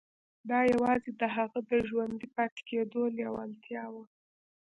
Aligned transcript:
دا 0.49 0.59
يوازې 0.73 1.11
د 1.21 1.23
هغه 1.35 1.59
د 1.69 1.71
ژوندي 1.87 2.27
پاتې 2.35 2.61
کېدو 2.69 3.01
لېوالتیا 3.17 3.83
وه. 3.93 4.03